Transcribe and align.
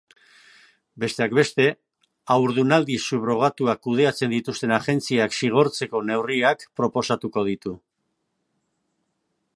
Besteak 1.01 1.35
beste, 1.39 1.65
haurdunaldi 2.35 2.97
subrogatuak 3.09 3.83
kudeatzen 3.89 4.35
dituzten 4.37 4.75
agentziak 4.81 5.39
zigortzeko 5.43 6.05
neurriak 6.09 6.67
proposatu 6.81 7.47
ditu. 7.53 7.77